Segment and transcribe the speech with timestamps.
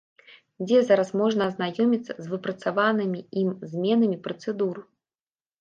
[0.67, 4.75] Дзе зараз можна азнаёміцца з выпрацаванымі ім зменамі працэдур?